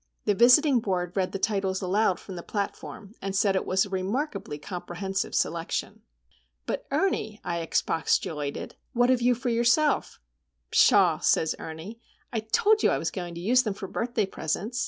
The 0.25 0.33
Visiting 0.33 0.79
Board 0.79 1.15
read 1.15 1.31
the 1.31 1.37
titles 1.37 1.79
aloud 1.79 2.19
from 2.19 2.35
the 2.35 2.41
platform, 2.41 3.13
and 3.21 3.35
said 3.35 3.55
it 3.55 3.67
was 3.67 3.85
'a 3.85 3.89
remarkably 3.91 4.57
comprehensive 4.57 5.35
selection.'" 5.35 6.01
"But, 6.65 6.87
Ernie," 6.89 7.39
I 7.43 7.59
expostulated, 7.59 8.73
"what 8.93 9.11
have 9.11 9.21
you 9.21 9.35
for 9.35 9.49
yourself?" 9.49 10.19
"Pshaw!" 10.71 11.19
says 11.19 11.53
Ernie—"I 11.59 12.39
told 12.39 12.81
you 12.81 12.89
I 12.89 12.97
was 12.97 13.11
going 13.11 13.35
to 13.35 13.41
use 13.41 13.61
them 13.61 13.75
for 13.75 13.87
birthday 13.87 14.25
presents. 14.25 14.79